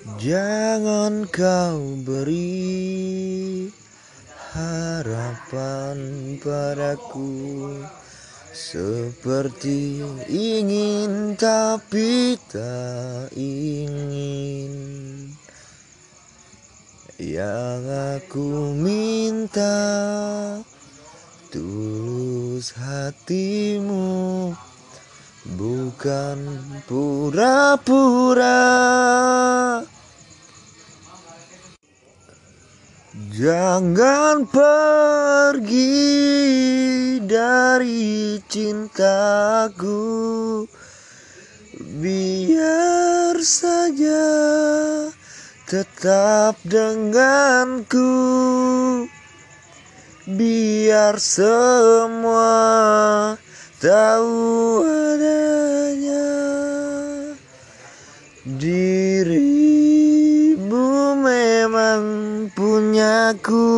[0.00, 3.68] Jangan kau beri
[4.56, 5.98] harapan
[6.40, 7.68] padaku
[8.48, 10.00] Seperti
[10.32, 14.72] ingin tapi tak ingin.
[17.20, 17.84] Yang
[18.16, 19.76] aku minta
[21.52, 24.19] tulus hatimu
[25.40, 26.38] Bukan
[26.84, 28.60] pura-pura.
[33.32, 35.96] Jangan pergi
[37.24, 39.96] dari cintaku.
[41.80, 44.28] Biar saja
[45.64, 48.12] tetap denganku.
[50.28, 52.52] Biar semua
[53.80, 56.28] tahu adanya
[58.44, 59.64] Dirimu
[61.16, 62.04] memang
[62.52, 63.72] punyaku